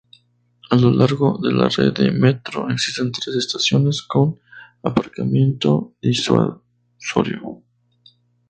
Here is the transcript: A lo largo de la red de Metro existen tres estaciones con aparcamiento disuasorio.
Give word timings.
A 0.71 0.75
lo 0.75 0.89
largo 0.89 1.37
de 1.43 1.53
la 1.53 1.69
red 1.69 1.93
de 1.93 2.09
Metro 2.09 2.67
existen 2.71 3.11
tres 3.11 3.35
estaciones 3.35 4.01
con 4.01 4.39
aparcamiento 4.81 5.93
disuasorio. 6.01 7.61